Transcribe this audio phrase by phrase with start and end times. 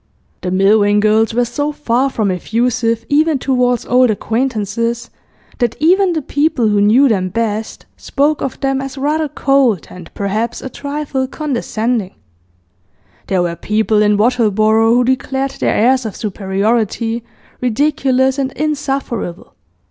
[0.41, 5.11] The Milvain girls were so far from effusive, even towards old acquaintances,
[5.59, 10.11] that even the people who knew them best spoke of them as rather cold and
[10.15, 12.15] perhaps a trifle condescending;
[13.27, 17.23] there were people in Wattleborough who declared their airs of superiority
[17.61, 19.53] ridiculous and insufferable.